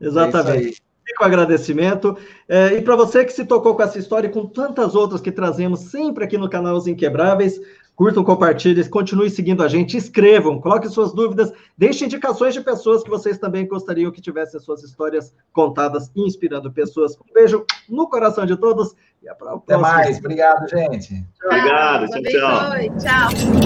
[0.00, 0.82] Exatamente.
[0.82, 2.18] É Fico agradecimento.
[2.48, 5.30] É, e para você que se tocou com essa história e com tantas outras que
[5.30, 7.60] trazemos sempre aqui no canal Os Inquebráveis,
[7.96, 13.10] Curtam, compartilhem, continuem seguindo a gente, escrevam, coloquem suas dúvidas, deixem indicações de pessoas que
[13.10, 17.16] vocês também gostariam que tivessem suas histórias contadas, inspirando pessoas.
[17.16, 19.62] Um beijo no coração de todos e até a próxima.
[19.64, 21.24] Até mais, obrigado, gente.
[21.44, 22.98] Obrigado, tchau, tchau.
[22.98, 23.63] Tchau.